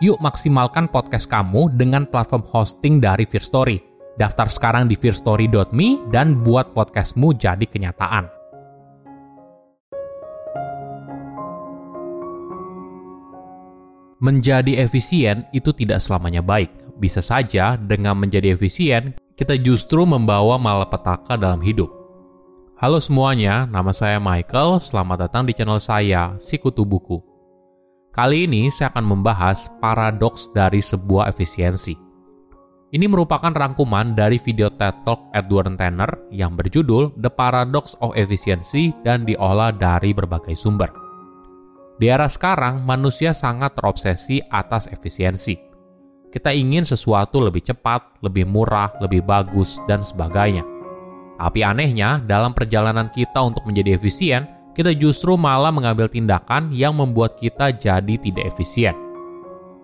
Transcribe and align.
Yuk 0.00 0.16
maksimalkan 0.16 0.88
podcast 0.88 1.28
kamu 1.28 1.76
dengan 1.76 2.08
platform 2.08 2.48
hosting 2.48 3.04
dari 3.04 3.28
Fear 3.28 3.44
Story. 3.44 3.76
Daftar 4.16 4.48
sekarang 4.48 4.88
di 4.88 4.96
fearstory.me 4.96 6.08
dan 6.08 6.40
buat 6.40 6.72
podcastmu 6.72 7.36
jadi 7.36 7.68
kenyataan. 7.68 8.24
Menjadi 14.24 14.80
efisien 14.80 15.44
itu 15.52 15.68
tidak 15.76 16.00
selamanya 16.00 16.40
baik. 16.40 16.72
Bisa 16.96 17.20
saja 17.20 17.76
dengan 17.76 18.16
menjadi 18.16 18.56
efisien, 18.56 19.20
kita 19.36 19.52
justru 19.60 20.08
membawa 20.08 20.56
malapetaka 20.56 21.36
dalam 21.36 21.60
hidup. 21.60 21.92
Halo 22.80 23.04
semuanya, 23.04 23.68
nama 23.68 23.92
saya 23.92 24.16
Michael. 24.16 24.80
Selamat 24.80 25.28
datang 25.28 25.44
di 25.44 25.52
channel 25.52 25.76
saya, 25.76 26.40
Sikutu 26.40 26.88
Buku. 26.88 27.29
Kali 28.10 28.50
ini 28.50 28.74
saya 28.74 28.90
akan 28.90 29.06
membahas 29.06 29.70
paradoks 29.78 30.50
dari 30.50 30.82
sebuah 30.82 31.30
efisiensi. 31.30 31.94
Ini 32.90 33.06
merupakan 33.06 33.54
rangkuman 33.54 34.18
dari 34.18 34.34
video 34.42 34.66
TED 34.66 35.06
Talk 35.06 35.30
Edward 35.30 35.78
Tanner 35.78 36.26
yang 36.34 36.58
berjudul 36.58 37.14
The 37.22 37.30
Paradox 37.30 37.94
of 38.02 38.18
Efficiency 38.18 38.90
dan 39.06 39.22
diolah 39.22 39.70
dari 39.70 40.10
berbagai 40.10 40.58
sumber. 40.58 40.90
Di 42.02 42.10
era 42.10 42.26
sekarang, 42.26 42.82
manusia 42.82 43.30
sangat 43.30 43.78
terobsesi 43.78 44.42
atas 44.42 44.90
efisiensi. 44.90 45.54
Kita 46.34 46.50
ingin 46.50 46.82
sesuatu 46.82 47.38
lebih 47.38 47.62
cepat, 47.62 48.18
lebih 48.26 48.42
murah, 48.42 48.90
lebih 48.98 49.22
bagus, 49.22 49.78
dan 49.86 50.02
sebagainya. 50.02 50.66
Tapi 51.38 51.62
anehnya, 51.62 52.18
dalam 52.26 52.58
perjalanan 52.58 53.06
kita 53.14 53.38
untuk 53.38 53.62
menjadi 53.70 53.94
efisien, 53.94 54.50
kita 54.80 54.96
justru 54.96 55.36
malah 55.36 55.68
mengambil 55.68 56.08
tindakan 56.08 56.72
yang 56.72 56.96
membuat 56.96 57.36
kita 57.36 57.68
jadi 57.68 58.16
tidak 58.16 58.56
efisien. 58.56 58.96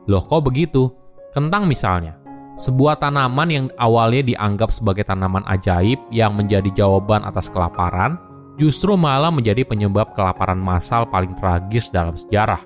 Loh 0.08 0.24
kok 0.24 0.48
begitu? 0.48 0.88
Kentang 1.36 1.68
misalnya, 1.68 2.16
sebuah 2.56 2.96
tanaman 2.96 3.52
yang 3.52 3.66
awalnya 3.76 4.24
dianggap 4.24 4.72
sebagai 4.72 5.04
tanaman 5.04 5.44
ajaib 5.44 6.00
yang 6.08 6.32
menjadi 6.32 6.72
jawaban 6.72 7.28
atas 7.28 7.52
kelaparan, 7.52 8.16
justru 8.56 8.96
malah 8.96 9.28
menjadi 9.28 9.68
penyebab 9.68 10.16
kelaparan 10.16 10.56
massal 10.56 11.04
paling 11.04 11.36
tragis 11.36 11.92
dalam 11.92 12.16
sejarah. 12.16 12.64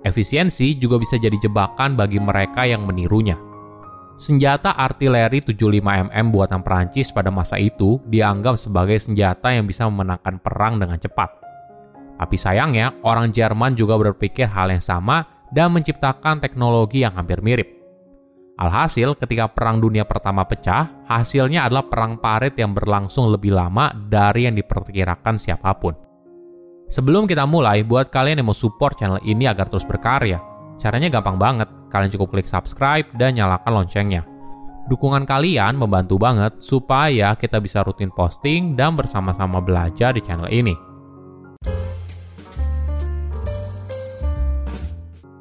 Efisiensi 0.00 0.72
juga 0.80 0.96
bisa 0.96 1.20
jadi 1.20 1.36
jebakan 1.36 1.92
bagi 1.92 2.16
mereka 2.16 2.64
yang 2.64 2.88
menirunya. 2.88 3.36
Senjata 4.16 4.72
artileri 4.72 5.44
75mm 5.44 6.24
buatan 6.32 6.64
Perancis 6.64 7.12
pada 7.12 7.28
masa 7.28 7.60
itu 7.60 8.00
dianggap 8.08 8.56
sebagai 8.56 8.96
senjata 8.96 9.52
yang 9.52 9.68
bisa 9.68 9.84
memenangkan 9.84 10.40
perang 10.40 10.80
dengan 10.80 10.96
cepat. 10.96 11.39
Tapi 12.20 12.36
sayangnya, 12.36 12.92
orang 13.00 13.32
Jerman 13.32 13.72
juga 13.72 13.96
berpikir 13.96 14.44
hal 14.44 14.68
yang 14.68 14.84
sama 14.84 15.48
dan 15.48 15.72
menciptakan 15.72 16.36
teknologi 16.36 17.00
yang 17.00 17.16
hampir 17.16 17.40
mirip. 17.40 17.80
Alhasil, 18.60 19.16
ketika 19.16 19.48
Perang 19.48 19.80
Dunia 19.80 20.04
Pertama 20.04 20.44
pecah, 20.44 21.08
hasilnya 21.08 21.64
adalah 21.64 21.88
perang 21.88 22.20
parit 22.20 22.52
yang 22.60 22.76
berlangsung 22.76 23.32
lebih 23.32 23.56
lama 23.56 23.88
dari 23.96 24.44
yang 24.44 24.52
diperkirakan 24.52 25.40
siapa 25.40 25.72
pun. 25.80 25.96
Sebelum 26.92 27.24
kita 27.24 27.48
mulai, 27.48 27.80
buat 27.80 28.12
kalian 28.12 28.44
yang 28.44 28.52
mau 28.52 28.58
support 28.58 29.00
channel 29.00 29.16
ini 29.24 29.48
agar 29.48 29.72
terus 29.72 29.88
berkarya, 29.88 30.44
caranya 30.76 31.08
gampang 31.08 31.40
banget. 31.40 31.72
Kalian 31.88 32.12
cukup 32.12 32.36
klik 32.36 32.52
subscribe 32.52 33.08
dan 33.16 33.32
nyalakan 33.32 33.80
loncengnya. 33.80 34.28
Dukungan 34.92 35.24
kalian 35.24 35.80
membantu 35.80 36.20
banget 36.20 36.60
supaya 36.60 37.32
kita 37.40 37.64
bisa 37.64 37.80
rutin 37.80 38.12
posting 38.12 38.76
dan 38.76 38.92
bersama-sama 38.92 39.64
belajar 39.64 40.12
di 40.12 40.20
channel 40.20 40.52
ini. 40.52 40.89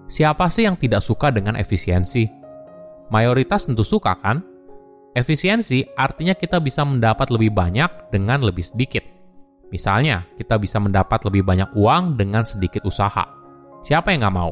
Siapa 0.09 0.49
sih 0.49 0.65
yang 0.65 0.73
tidak 0.73 1.05
suka 1.05 1.29
dengan 1.29 1.53
efisiensi? 1.53 2.25
Mayoritas 3.13 3.69
tentu 3.69 3.85
suka 3.85 4.17
kan? 4.17 4.41
Efisiensi 5.13 5.85
artinya 5.93 6.33
kita 6.33 6.57
bisa 6.57 6.81
mendapat 6.81 7.29
lebih 7.29 7.53
banyak 7.53 8.09
dengan 8.09 8.41
lebih 8.41 8.65
sedikit. 8.65 9.05
Misalnya, 9.69 10.25
kita 10.33 10.57
bisa 10.57 10.81
mendapat 10.81 11.21
lebih 11.29 11.45
banyak 11.45 11.69
uang 11.77 12.17
dengan 12.17 12.41
sedikit 12.41 12.89
usaha. 12.89 13.21
Siapa 13.85 14.09
yang 14.09 14.25
nggak 14.25 14.37
mau? 14.37 14.51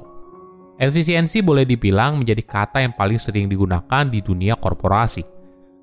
Efisiensi 0.77 1.41
boleh 1.41 1.65
dibilang 1.65 2.21
menjadi 2.21 2.45
kata 2.45 2.85
yang 2.85 2.93
paling 2.93 3.17
sering 3.17 3.49
digunakan 3.49 4.05
di 4.05 4.21
dunia 4.21 4.53
korporasi. 4.61 5.25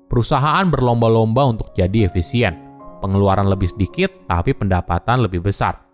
Perusahaan 0.07 0.71
berlomba-lomba 0.71 1.51
untuk 1.51 1.75
jadi 1.75 2.07
efisien. 2.07 2.55
Pengeluaran 3.03 3.51
lebih 3.51 3.67
sedikit, 3.75 4.07
tapi 4.23 4.55
pendapatan 4.55 5.27
lebih 5.27 5.43
besar. 5.43 5.84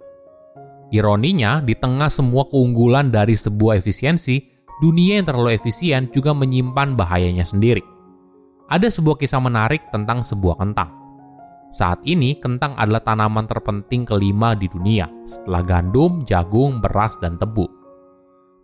Ironinya, 0.92 1.64
di 1.64 1.72
tengah 1.72 2.12
semua 2.12 2.44
keunggulan 2.52 3.16
dari 3.16 3.32
sebuah 3.32 3.80
efisiensi, 3.80 4.44
dunia 4.84 5.24
yang 5.24 5.28
terlalu 5.32 5.56
efisien 5.56 6.12
juga 6.12 6.36
menyimpan 6.36 7.00
bahayanya 7.00 7.48
sendiri. 7.48 7.80
Ada 8.68 8.92
sebuah 8.92 9.16
kisah 9.16 9.40
menarik 9.40 9.88
tentang 9.96 10.20
sebuah 10.20 10.60
kentang. 10.60 10.92
Saat 11.72 12.04
ini, 12.04 12.36
kentang 12.36 12.76
adalah 12.76 13.00
tanaman 13.00 13.48
terpenting 13.48 14.04
kelima 14.04 14.52
di 14.52 14.68
dunia, 14.68 15.08
setelah 15.24 15.64
gandum, 15.64 16.28
jagung, 16.28 16.84
beras, 16.84 17.16
dan 17.24 17.40
tebu. 17.40 17.72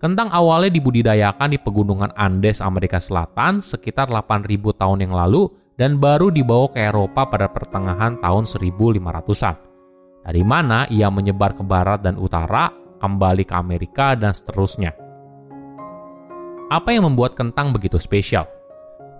Kentang 0.03 0.27
awalnya 0.27 0.75
dibudidayakan 0.75 1.55
di 1.55 1.59
pegunungan 1.63 2.11
Andes 2.19 2.59
Amerika 2.59 2.99
Selatan 2.99 3.63
sekitar 3.63 4.11
8.000 4.11 4.75
tahun 4.75 4.99
yang 5.07 5.15
lalu 5.15 5.47
dan 5.79 5.97
baru 5.97 6.27
dibawa 6.27 6.67
ke 6.69 6.91
Eropa 6.91 7.25
pada 7.31 7.47
pertengahan 7.47 8.19
tahun 8.19 8.43
1500-an. 8.45 9.55
Dari 10.27 10.43
mana 10.43 10.83
ia 10.91 11.07
menyebar 11.07 11.55
ke 11.55 11.63
barat 11.63 12.03
dan 12.03 12.19
utara, 12.19 12.67
kembali 12.99 13.47
ke 13.47 13.55
Amerika, 13.55 14.11
dan 14.11 14.35
seterusnya. 14.35 14.91
Apa 16.67 16.91
yang 16.91 17.07
membuat 17.07 17.39
kentang 17.39 17.71
begitu 17.71 17.95
spesial? 17.95 18.43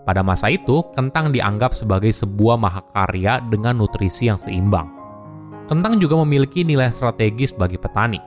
Pada 0.04 0.19
masa 0.19 0.51
itu, 0.51 0.83
kentang 0.92 1.31
dianggap 1.31 1.71
sebagai 1.71 2.12
sebuah 2.12 2.59
mahakarya 2.59 3.39
dengan 3.48 3.80
nutrisi 3.80 4.27
yang 4.27 4.36
seimbang. 4.44 4.92
Kentang 5.71 5.95
juga 5.95 6.19
memiliki 6.27 6.68
nilai 6.68 6.92
strategis 6.92 7.56
bagi 7.56 7.80
petani. 7.80 8.19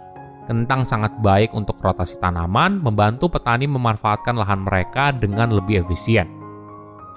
Kentang 0.49 0.88
sangat 0.88 1.21
baik 1.21 1.53
untuk 1.53 1.76
rotasi 1.85 2.17
tanaman, 2.17 2.81
membantu 2.81 3.29
petani 3.29 3.69
memanfaatkan 3.69 4.41
lahan 4.41 4.65
mereka 4.65 5.12
dengan 5.12 5.53
lebih 5.53 5.85
efisien. 5.85 6.29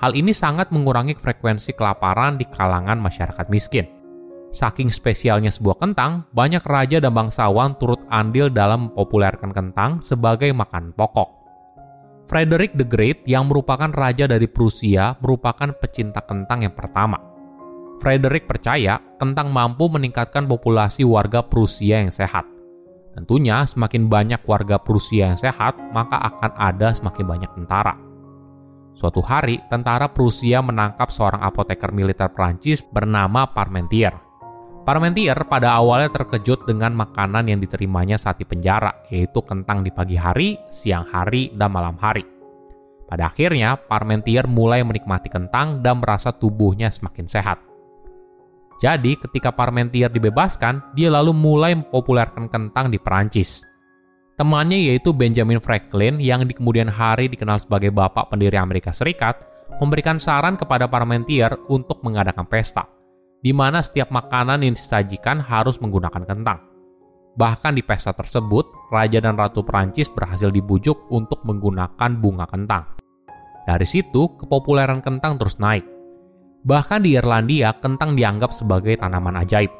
Hal 0.04 0.12
ini 0.12 0.36
sangat 0.36 0.76
mengurangi 0.76 1.16
frekuensi 1.16 1.72
kelaparan 1.72 2.36
di 2.36 2.44
kalangan 2.52 3.00
masyarakat 3.00 3.48
miskin. 3.48 3.88
Saking 4.54 4.94
spesialnya 4.94 5.50
sebuah 5.50 5.82
kentang, 5.82 6.30
banyak 6.30 6.62
raja 6.62 7.02
dan 7.02 7.18
bangsawan 7.18 7.74
turut 7.82 7.98
andil 8.14 8.54
dalam 8.54 8.94
mempopulerkan 8.94 9.50
kentang 9.50 9.98
sebagai 9.98 10.54
makan 10.54 10.94
pokok. 10.94 11.42
Frederick 12.30 12.78
the 12.78 12.86
Great 12.86 13.26
yang 13.26 13.50
merupakan 13.50 13.90
raja 13.90 14.30
dari 14.30 14.46
Prusia 14.46 15.18
merupakan 15.20 15.74
pecinta 15.74 16.22
kentang 16.22 16.70
yang 16.70 16.78
pertama. 16.78 17.18
Frederick 17.98 18.46
percaya 18.46 19.02
kentang 19.18 19.50
mampu 19.50 19.90
meningkatkan 19.90 20.46
populasi 20.46 21.02
warga 21.02 21.42
Prusia 21.42 22.06
yang 22.06 22.14
sehat. 22.14 22.46
Tentunya, 23.18 23.66
semakin 23.66 24.06
banyak 24.06 24.42
warga 24.46 24.78
Prusia 24.78 25.34
yang 25.34 25.40
sehat, 25.42 25.78
maka 25.92 26.22
akan 26.30 26.54
ada 26.58 26.94
semakin 26.94 27.26
banyak 27.26 27.52
tentara. 27.58 27.98
Suatu 28.94 29.20
hari, 29.26 29.58
tentara 29.68 30.06
Prusia 30.14 30.62
menangkap 30.62 31.10
seorang 31.10 31.42
apoteker 31.42 31.90
militer 31.90 32.30
Prancis 32.30 32.86
bernama 32.86 33.50
Parmentier. 33.50 34.23
Parmentier 34.84 35.48
pada 35.48 35.80
awalnya 35.80 36.12
terkejut 36.12 36.68
dengan 36.68 36.92
makanan 36.92 37.48
yang 37.48 37.64
diterimanya 37.64 38.20
saat 38.20 38.36
di 38.36 38.44
penjara, 38.44 38.92
yaitu 39.08 39.40
kentang 39.40 39.80
di 39.80 39.96
pagi 39.96 40.20
hari, 40.20 40.60
siang 40.76 41.08
hari, 41.08 41.56
dan 41.56 41.72
malam 41.72 41.96
hari. 41.96 42.28
Pada 43.08 43.32
akhirnya, 43.32 43.80
Parmentier 43.80 44.44
mulai 44.44 44.84
menikmati 44.84 45.32
kentang 45.32 45.80
dan 45.80 46.04
merasa 46.04 46.36
tubuhnya 46.36 46.92
semakin 46.92 47.24
sehat. 47.32 47.64
Jadi, 48.84 49.16
ketika 49.16 49.56
Parmentier 49.56 50.12
dibebaskan, 50.12 50.92
dia 50.92 51.08
lalu 51.08 51.32
mulai 51.32 51.80
mempopulerkan 51.80 52.52
kentang 52.52 52.92
di 52.92 53.00
Perancis. 53.00 53.64
Temannya 54.36 54.92
yaitu 54.92 55.16
Benjamin 55.16 55.64
Franklin 55.64 56.20
yang 56.20 56.44
di 56.44 56.52
kemudian 56.52 56.92
hari 56.92 57.32
dikenal 57.32 57.64
sebagai 57.64 57.94
bapak 57.94 58.34
pendiri 58.34 58.60
Amerika 58.60 58.92
Serikat, 58.92 59.40
memberikan 59.80 60.20
saran 60.20 60.60
kepada 60.60 60.92
Parmentier 60.92 61.56
untuk 61.72 62.04
mengadakan 62.04 62.44
pesta, 62.50 62.84
di 63.44 63.52
mana 63.52 63.84
setiap 63.84 64.08
makanan 64.08 64.64
yang 64.64 64.74
disajikan 64.74 65.44
harus 65.44 65.76
menggunakan 65.84 66.24
kentang. 66.24 66.64
Bahkan 67.36 67.76
di 67.76 67.84
pesta 67.84 68.16
tersebut, 68.16 68.88
Raja 68.88 69.20
dan 69.20 69.36
Ratu 69.36 69.68
Perancis 69.68 70.08
berhasil 70.08 70.48
dibujuk 70.48 71.12
untuk 71.12 71.44
menggunakan 71.44 72.12
bunga 72.24 72.48
kentang. 72.48 72.96
Dari 73.68 73.84
situ, 73.84 74.40
kepopuleran 74.40 75.04
kentang 75.04 75.36
terus 75.36 75.60
naik. 75.60 75.84
Bahkan 76.64 77.04
di 77.04 77.20
Irlandia, 77.20 77.76
kentang 77.84 78.16
dianggap 78.16 78.56
sebagai 78.56 78.96
tanaman 78.96 79.44
ajaib. 79.44 79.72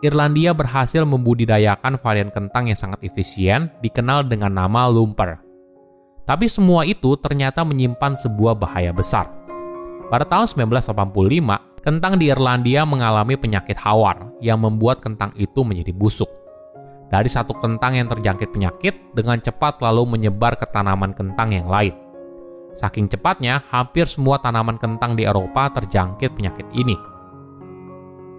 Irlandia 0.00 0.54
berhasil 0.54 1.02
membudidayakan 1.02 1.98
varian 1.98 2.30
kentang 2.30 2.70
yang 2.70 2.78
sangat 2.78 3.02
efisien, 3.04 3.68
dikenal 3.82 4.24
dengan 4.24 4.54
nama 4.54 4.86
lumper. 4.86 5.42
Tapi 6.22 6.46
semua 6.46 6.86
itu 6.86 7.18
ternyata 7.18 7.66
menyimpan 7.66 8.14
sebuah 8.14 8.54
bahaya 8.54 8.94
besar. 8.94 9.26
Pada 10.08 10.24
tahun 10.24 10.46
1985, 10.46 11.67
kentang 11.88 12.20
di 12.20 12.28
Irlandia 12.28 12.84
mengalami 12.84 13.40
penyakit 13.40 13.80
hawar 13.80 14.28
yang 14.44 14.60
membuat 14.60 15.00
kentang 15.00 15.32
itu 15.40 15.64
menjadi 15.64 15.96
busuk. 15.96 16.28
Dari 17.08 17.32
satu 17.32 17.56
kentang 17.56 17.96
yang 17.96 18.12
terjangkit 18.12 18.52
penyakit, 18.52 19.16
dengan 19.16 19.40
cepat 19.40 19.80
lalu 19.80 20.04
menyebar 20.04 20.52
ke 20.60 20.68
tanaman 20.68 21.16
kentang 21.16 21.56
yang 21.56 21.64
lain. 21.64 21.96
Saking 22.76 23.08
cepatnya, 23.08 23.64
hampir 23.72 24.04
semua 24.04 24.36
tanaman 24.36 24.76
kentang 24.76 25.16
di 25.16 25.24
Eropa 25.24 25.72
terjangkit 25.72 26.36
penyakit 26.36 26.68
ini. 26.76 26.92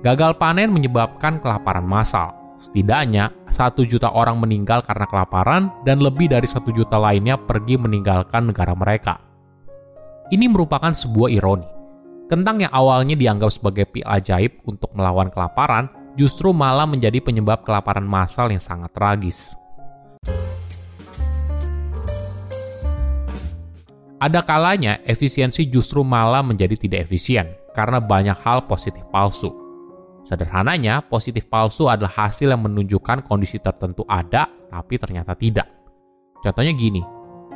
Gagal 0.06 0.38
panen 0.38 0.70
menyebabkan 0.70 1.42
kelaparan 1.42 1.90
massal. 1.90 2.38
Setidaknya, 2.62 3.34
satu 3.50 3.82
juta 3.82 4.14
orang 4.14 4.38
meninggal 4.38 4.86
karena 4.86 5.10
kelaparan 5.10 5.74
dan 5.90 5.98
lebih 6.06 6.30
dari 6.30 6.46
satu 6.46 6.70
juta 6.70 7.02
lainnya 7.02 7.34
pergi 7.34 7.82
meninggalkan 7.82 8.54
negara 8.54 8.78
mereka. 8.78 9.18
Ini 10.30 10.46
merupakan 10.46 10.94
sebuah 10.94 11.34
ironi. 11.34 11.79
Kentang 12.30 12.62
yang 12.62 12.70
awalnya 12.70 13.18
dianggap 13.18 13.50
sebagai 13.50 13.90
pil 13.90 14.06
ajaib 14.06 14.62
untuk 14.70 14.94
melawan 14.94 15.34
kelaparan, 15.34 15.90
justru 16.14 16.54
malah 16.54 16.86
menjadi 16.86 17.18
penyebab 17.26 17.66
kelaparan 17.66 18.06
massal 18.06 18.54
yang 18.54 18.62
sangat 18.62 18.94
tragis. 18.94 19.58
Ada 24.22 24.46
kalanya 24.46 25.02
efisiensi 25.10 25.66
justru 25.74 26.06
malah 26.06 26.46
menjadi 26.46 26.78
tidak 26.78 27.10
efisien 27.10 27.50
karena 27.74 27.98
banyak 27.98 28.38
hal 28.46 28.70
positif 28.70 29.02
palsu. 29.10 29.50
Sederhananya, 30.22 31.02
positif 31.02 31.50
palsu 31.50 31.90
adalah 31.90 32.30
hasil 32.30 32.54
yang 32.54 32.62
menunjukkan 32.62 33.26
kondisi 33.26 33.58
tertentu 33.58 34.06
ada, 34.06 34.46
tapi 34.70 35.02
ternyata 35.02 35.34
tidak. 35.34 35.66
Contohnya 36.46 36.78
gini, 36.78 37.02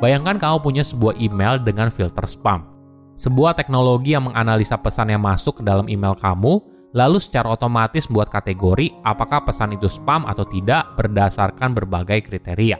bayangkan 0.01 0.41
kamu 0.41 0.65
punya 0.65 0.81
sebuah 0.81 1.21
email 1.21 1.61
dengan 1.61 1.93
filter 1.93 2.25
spam. 2.25 2.72
Sebuah 3.13 3.53
teknologi 3.53 4.17
yang 4.17 4.29
menganalisa 4.31 4.79
pesan 4.81 5.13
yang 5.13 5.21
masuk 5.21 5.61
ke 5.61 5.63
dalam 5.63 5.85
email 5.85 6.17
kamu, 6.17 6.59
lalu 6.97 7.17
secara 7.21 7.53
otomatis 7.53 8.09
membuat 8.09 8.33
kategori 8.33 8.89
apakah 9.05 9.45
pesan 9.45 9.77
itu 9.77 9.85
spam 9.85 10.25
atau 10.25 10.45
tidak 10.49 10.93
berdasarkan 10.97 11.77
berbagai 11.77 12.25
kriteria. 12.25 12.77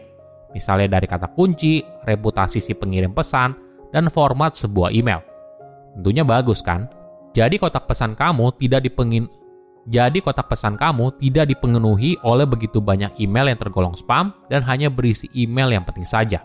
Misalnya 0.54 0.98
dari 0.98 1.10
kata 1.10 1.34
kunci, 1.34 1.82
reputasi 2.06 2.62
si 2.62 2.74
pengirim 2.78 3.14
pesan, 3.14 3.58
dan 3.90 4.10
format 4.10 4.54
sebuah 4.58 4.94
email. 4.94 5.22
Tentunya 5.98 6.26
bagus 6.26 6.62
kan? 6.66 6.90
Jadi 7.34 7.58
kotak 7.58 7.90
pesan 7.90 8.14
kamu 8.14 8.54
tidak 8.62 8.86
dipengin 8.86 9.26
jadi 9.84 10.24
kotak 10.24 10.48
pesan 10.48 10.80
kamu 10.80 11.20
tidak 11.20 11.52
dipenuhi 11.52 12.16
oleh 12.24 12.48
begitu 12.48 12.80
banyak 12.80 13.20
email 13.20 13.52
yang 13.52 13.60
tergolong 13.60 13.92
spam 14.00 14.32
dan 14.48 14.64
hanya 14.64 14.88
berisi 14.88 15.28
email 15.36 15.76
yang 15.76 15.84
penting 15.84 16.08
saja. 16.08 16.40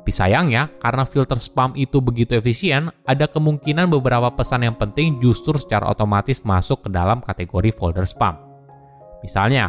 Tapi 0.00 0.16
sayangnya, 0.16 0.72
karena 0.80 1.04
filter 1.04 1.36
spam 1.36 1.76
itu 1.76 2.00
begitu 2.00 2.32
efisien, 2.40 2.88
ada 3.04 3.28
kemungkinan 3.28 3.92
beberapa 3.92 4.32
pesan 4.32 4.64
yang 4.64 4.76
penting 4.80 5.20
justru 5.20 5.60
secara 5.60 5.92
otomatis 5.92 6.40
masuk 6.40 6.88
ke 6.88 6.88
dalam 6.88 7.20
kategori 7.20 7.68
folder 7.76 8.08
spam. 8.08 8.40
Misalnya, 9.20 9.68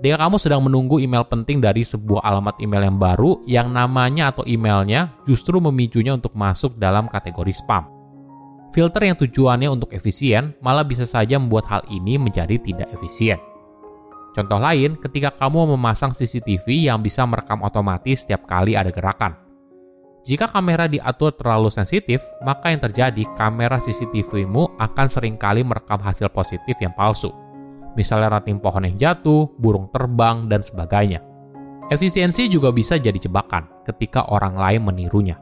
Ketika 0.00 0.16
kamu 0.16 0.40
sedang 0.40 0.64
menunggu 0.64 0.96
email 0.96 1.28
penting 1.28 1.60
dari 1.60 1.84
sebuah 1.84 2.24
alamat 2.24 2.56
email 2.64 2.88
yang 2.88 2.96
baru, 2.96 3.44
yang 3.44 3.68
namanya 3.68 4.32
atau 4.32 4.48
emailnya 4.48 5.12
justru 5.28 5.60
memicunya 5.60 6.16
untuk 6.16 6.32
masuk 6.32 6.80
dalam 6.80 7.04
kategori 7.04 7.52
spam. 7.52 7.84
Filter 8.72 9.12
yang 9.12 9.20
tujuannya 9.20 9.68
untuk 9.68 9.92
efisien 9.92 10.56
malah 10.64 10.88
bisa 10.88 11.04
saja 11.04 11.36
membuat 11.36 11.68
hal 11.68 11.82
ini 11.92 12.16
menjadi 12.16 12.56
tidak 12.56 12.88
efisien. 12.96 13.36
Contoh 14.32 14.56
lain, 14.56 14.96
ketika 14.96 15.36
kamu 15.36 15.76
memasang 15.76 16.16
CCTV 16.16 16.88
yang 16.88 17.04
bisa 17.04 17.28
merekam 17.28 17.60
otomatis 17.60 18.24
setiap 18.24 18.48
kali 18.48 18.80
ada 18.80 18.88
gerakan. 18.88 19.49
Jika 20.20 20.52
kamera 20.52 20.84
diatur 20.84 21.32
terlalu 21.32 21.72
sensitif, 21.72 22.20
maka 22.44 22.68
yang 22.68 22.84
terjadi 22.84 23.24
kamera 23.40 23.80
CCTV-mu 23.80 24.76
akan 24.76 25.06
sering 25.08 25.40
kali 25.40 25.64
merekam 25.64 25.98
hasil 25.98 26.28
positif 26.28 26.76
yang 26.78 26.92
palsu 26.92 27.32
misalnya 27.98 28.38
ranting 28.38 28.62
pohon 28.62 28.86
yang 28.86 28.96
jatuh, 28.98 29.50
burung 29.58 29.90
terbang, 29.90 30.46
dan 30.46 30.62
sebagainya. 30.62 31.22
Efisiensi 31.90 32.46
juga 32.46 32.70
bisa 32.70 32.94
jadi 32.96 33.18
jebakan 33.18 33.66
ketika 33.82 34.30
orang 34.30 34.54
lain 34.54 34.86
menirunya. 34.86 35.36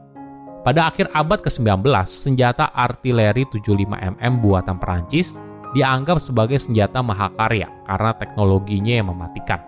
Pada 0.65 0.89
akhir 0.89 1.13
abad 1.13 1.39
ke-19, 1.45 1.85
senjata 2.09 2.73
artileri 2.73 3.45
75mm 3.47 4.33
buatan 4.41 4.75
Perancis 4.81 5.37
dianggap 5.77 6.17
sebagai 6.17 6.57
senjata 6.57 7.05
mahakarya 7.05 7.69
karena 7.85 8.11
teknologinya 8.17 8.93
yang 8.99 9.07
mematikan. 9.13 9.61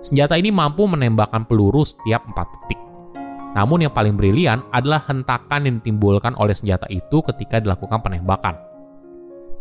Senjata 0.00 0.38
ini 0.38 0.54
mampu 0.54 0.86
menembakkan 0.86 1.44
peluru 1.44 1.82
setiap 1.82 2.22
4 2.26 2.38
detik. 2.38 2.80
Namun 3.52 3.84
yang 3.84 3.92
paling 3.92 4.16
brilian 4.16 4.64
adalah 4.72 5.04
hentakan 5.04 5.68
yang 5.68 5.74
ditimbulkan 5.80 6.32
oleh 6.40 6.56
senjata 6.56 6.88
itu 6.88 7.20
ketika 7.20 7.60
dilakukan 7.60 8.00
penembakan 8.00 8.72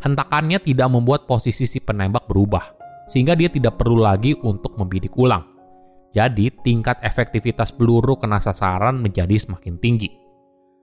hentakannya 0.02 0.60
tidak 0.60 0.90
membuat 0.90 1.30
posisi 1.30 1.70
si 1.70 1.80
penembak 1.80 2.26
berubah, 2.26 2.74
sehingga 3.08 3.38
dia 3.38 3.48
tidak 3.48 3.78
perlu 3.78 4.02
lagi 4.02 4.34
untuk 4.42 4.76
membidik 4.76 5.14
ulang. 5.16 5.46
Jadi, 6.12 6.52
tingkat 6.60 7.00
efektivitas 7.00 7.72
peluru 7.72 8.20
kena 8.20 8.44
sasaran 8.44 9.00
menjadi 9.00 9.32
semakin 9.40 9.80
tinggi. 9.80 10.10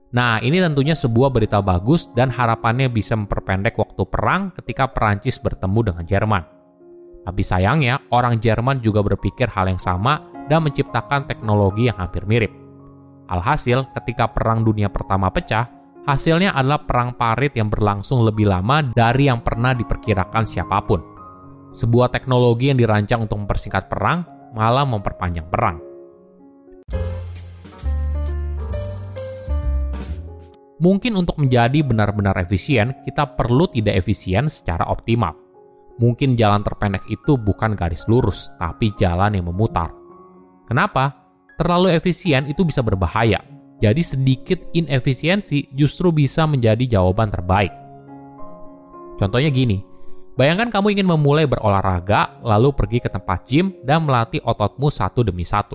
Nah, 0.09 0.41
ini 0.41 0.57
tentunya 0.57 0.97
sebuah 0.97 1.29
berita 1.29 1.61
bagus 1.61 2.09
dan 2.17 2.33
harapannya 2.33 2.89
bisa 2.89 3.13
memperpendek 3.13 3.77
waktu 3.77 4.09
perang 4.09 4.57
ketika 4.57 4.89
Perancis 4.89 5.37
bertemu 5.37 5.93
dengan 5.93 6.05
Jerman. 6.09 6.43
Tapi 7.29 7.43
sayangnya, 7.45 8.01
orang 8.09 8.41
Jerman 8.41 8.81
juga 8.81 9.05
berpikir 9.05 9.53
hal 9.53 9.69
yang 9.69 9.77
sama 9.77 10.25
dan 10.49 10.65
menciptakan 10.65 11.29
teknologi 11.29 11.93
yang 11.93 12.01
hampir 12.01 12.25
mirip. 12.25 12.49
Alhasil, 13.29 13.85
ketika 13.93 14.33
Perang 14.33 14.65
Dunia 14.65 14.89
Pertama 14.89 15.29
pecah, 15.29 15.79
Hasilnya 16.09 16.57
adalah 16.57 16.89
perang 16.89 17.21
parit 17.21 17.53
yang 17.53 17.69
berlangsung 17.69 18.25
lebih 18.25 18.49
lama 18.49 18.81
dari 18.81 19.29
yang 19.29 19.45
pernah 19.45 19.77
diperkirakan 19.77 20.49
siapa 20.49 20.81
pun. 20.81 21.05
Sebuah 21.69 22.09
teknologi 22.09 22.73
yang 22.73 22.81
dirancang 22.81 23.29
untuk 23.29 23.45
mempersingkat 23.45 23.93
perang 23.93 24.25
malah 24.57 24.89
memperpanjang 24.89 25.45
perang. 25.53 25.77
Mungkin 30.81 31.13
untuk 31.13 31.37
menjadi 31.37 31.85
benar-benar 31.85 32.41
efisien, 32.41 32.97
kita 33.05 33.37
perlu 33.37 33.69
tidak 33.69 34.01
efisien 34.01 34.49
secara 34.49 34.89
optimal. 34.89 35.37
Mungkin 36.01 36.41
jalan 36.41 36.65
terpendek 36.65 37.05
itu 37.13 37.37
bukan 37.37 37.77
garis 37.77 38.09
lurus, 38.09 38.49
tapi 38.57 38.97
jalan 38.97 39.37
yang 39.37 39.45
memutar. 39.45 39.93
Kenapa? 40.65 41.28
Terlalu 41.59 41.91
efisien 41.91 42.47
itu 42.47 42.63
bisa 42.63 42.87
berbahaya, 42.87 43.43
jadi 43.83 43.99
sedikit 43.99 44.63
inefisiensi 44.79 45.75
justru 45.75 46.15
bisa 46.15 46.47
menjadi 46.47 46.99
jawaban 46.99 47.35
terbaik. 47.35 47.75
Contohnya 49.19 49.51
gini, 49.51 49.83
bayangkan 50.39 50.71
kamu 50.71 50.95
ingin 50.95 51.11
memulai 51.11 51.51
berolahraga 51.51 52.39
lalu 52.47 52.71
pergi 52.71 53.03
ke 53.03 53.11
tempat 53.11 53.43
gym 53.43 53.75
dan 53.83 54.07
melatih 54.07 54.39
ototmu 54.47 54.87
satu 54.87 55.27
demi 55.27 55.43
satu. 55.43 55.75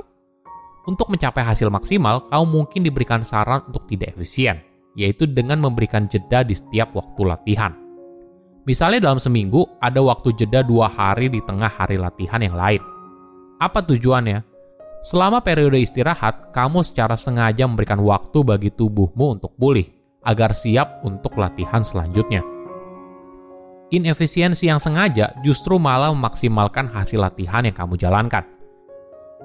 Untuk 0.87 1.11
mencapai 1.11 1.43
hasil 1.43 1.67
maksimal, 1.67 2.31
kamu 2.31 2.45
mungkin 2.47 2.87
diberikan 2.87 3.27
saran 3.27 3.67
untuk 3.67 3.83
tidak 3.91 4.15
efisien, 4.15 4.63
yaitu 4.95 5.27
dengan 5.27 5.59
memberikan 5.59 6.07
jeda 6.07 6.47
di 6.47 6.55
setiap 6.55 6.95
waktu 6.95 7.27
latihan. 7.27 7.75
Misalnya 8.63 9.11
dalam 9.11 9.19
seminggu 9.19 9.67
ada 9.83 9.99
waktu 9.99 10.31
jeda 10.39 10.63
dua 10.63 10.87
hari 10.87 11.27
di 11.27 11.43
tengah 11.43 11.67
hari 11.67 11.99
latihan 11.99 12.39
yang 12.39 12.55
lain. 12.55 12.79
Apa 13.59 13.83
tujuannya? 13.83 14.52
Selama 15.03 15.43
periode 15.43 15.83
istirahat, 15.83 16.55
kamu 16.55 16.79
secara 16.79 17.19
sengaja 17.19 17.67
memberikan 17.67 17.99
waktu 17.99 18.39
bagi 18.39 18.71
tubuhmu 18.71 19.35
untuk 19.35 19.51
pulih, 19.59 19.83
agar 20.23 20.55
siap 20.55 21.03
untuk 21.03 21.35
latihan 21.35 21.83
selanjutnya. 21.83 22.39
Inefisiensi 23.91 24.71
yang 24.71 24.79
sengaja 24.79 25.35
justru 25.43 25.75
malah 25.75 26.15
memaksimalkan 26.15 26.87
hasil 26.87 27.19
latihan 27.19 27.67
yang 27.67 27.75
kamu 27.75 27.99
jalankan. 27.99 28.47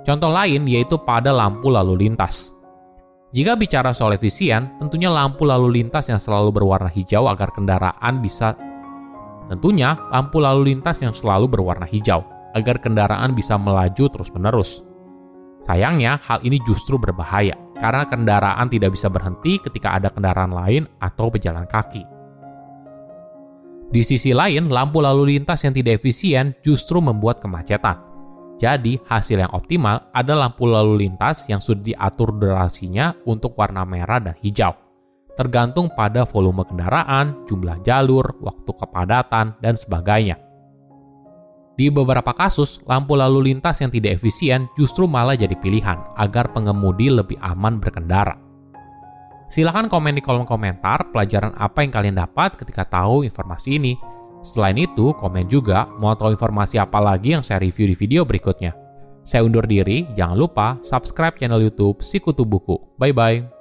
Contoh 0.07 0.31
lain 0.31 0.65
yaitu 0.71 0.95
pada 1.03 1.35
lampu 1.35 1.69
lalu 1.69 2.07
lintas. 2.07 2.55
Jika 3.35 3.59
bicara 3.59 3.93
soal 3.93 4.17
efisien, 4.17 4.73
tentunya 4.81 5.13
lampu 5.13 5.45
lalu 5.45 5.83
lintas 5.83 6.09
yang 6.09 6.23
selalu 6.23 6.55
berwarna 6.55 6.89
hijau 6.89 7.29
agar 7.29 7.53
kendaraan 7.53 8.25
bisa 8.25 8.57
Tentunya, 9.49 9.97
lampu 10.13 10.45
lalu 10.45 10.77
lintas 10.77 11.01
yang 11.01 11.17
selalu 11.17 11.49
berwarna 11.49 11.89
hijau, 11.89 12.21
agar 12.53 12.77
kendaraan 12.85 13.33
bisa 13.33 13.57
melaju 13.57 14.05
terus-menerus. 14.13 14.85
Sayangnya, 15.59 16.23
hal 16.23 16.39
ini 16.47 16.63
justru 16.63 16.97
berbahaya, 16.97 17.59
karena 17.79 18.07
kendaraan 18.07 18.71
tidak 18.71 18.95
bisa 18.95 19.11
berhenti 19.11 19.59
ketika 19.59 19.99
ada 19.99 20.09
kendaraan 20.09 20.55
lain 20.55 20.87
atau 21.03 21.29
pejalan 21.29 21.67
kaki. 21.67 22.07
Di 23.89 24.05
sisi 24.05 24.37
lain, 24.37 24.69
lampu 24.69 25.01
lalu 25.01 25.37
lintas 25.37 25.65
yang 25.65 25.73
tidak 25.73 25.99
efisien 26.05 26.53
justru 26.61 27.01
membuat 27.01 27.41
kemacetan. 27.41 27.99
Jadi, 28.59 28.99
hasil 29.07 29.39
yang 29.39 29.55
optimal 29.55 30.11
adalah 30.11 30.51
lampu 30.51 30.67
lalu 30.67 31.07
lintas 31.07 31.47
yang 31.47 31.63
sudah 31.63 31.83
diatur 31.83 32.35
durasinya 32.35 33.15
untuk 33.25 33.55
warna 33.55 33.87
merah 33.87 34.19
dan 34.19 34.35
hijau 34.43 34.89
tergantung 35.39 35.87
pada 35.95 36.27
volume 36.27 36.67
kendaraan, 36.67 37.47
jumlah 37.47 37.79
jalur, 37.87 38.35
waktu 38.43 38.75
kepadatan, 38.75 39.55
dan 39.63 39.79
sebagainya. 39.79 40.35
Di 41.79 41.95
beberapa 41.95 42.35
kasus, 42.35 42.83
lampu 42.91 43.15
lalu 43.15 43.55
lintas 43.55 43.79
yang 43.79 43.95
tidak 43.95 44.19
efisien 44.19 44.67
justru 44.75 45.07
malah 45.07 45.39
jadi 45.39 45.55
pilihan 45.55 46.03
agar 46.19 46.51
pengemudi 46.51 47.07
lebih 47.07 47.39
aman 47.39 47.79
berkendara. 47.79 48.35
Silahkan 49.47 49.87
komen 49.87 50.19
di 50.19 50.21
kolom 50.21 50.43
komentar 50.43 51.09
pelajaran 51.15 51.55
apa 51.55 51.87
yang 51.87 51.95
kalian 51.95 52.19
dapat 52.19 52.59
ketika 52.59 52.83
tahu 52.83 53.23
informasi 53.23 53.79
ini. 53.79 53.95
Selain 54.43 54.77
itu, 54.77 55.15
komen 55.17 55.47
juga 55.47 55.87
mau 56.03 56.19
tahu 56.19 56.35
informasi 56.35 56.83
apa 56.83 56.99
lagi 56.99 57.39
yang 57.39 57.47
saya 57.47 57.63
review 57.63 57.89
di 57.89 57.97
video 57.97 58.27
berikutnya. 58.27 58.75
Saya 59.23 59.47
undur 59.47 59.65
diri, 59.65 60.03
jangan 60.19 60.37
lupa 60.37 60.83
subscribe 60.83 61.39
channel 61.39 61.63
YouTube 61.63 62.03
Sikutu 62.03 62.43
Buku. 62.43 62.77
Bye-bye. 62.99 63.58